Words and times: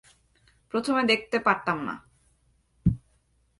প্রথমে 0.73 1.01
দেখতে 1.03 1.37
পারতাম 1.39 1.77
না। 1.83 1.95